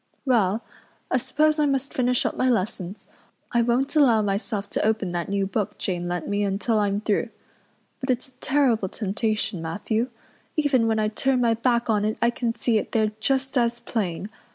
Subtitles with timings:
[0.25, 0.63] "Well,
[1.11, 3.05] I suppose I must finish up my lessons.
[3.51, 7.29] I won't allow myself to open that new book Jane lent me until I'm through.
[7.99, 10.09] But it's a terrible temptation, Matthew.
[10.57, 13.79] Even when I turn my back on it I can see it there just as
[13.79, 14.31] plain.